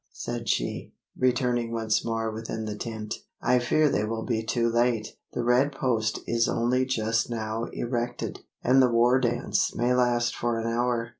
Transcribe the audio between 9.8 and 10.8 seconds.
last for an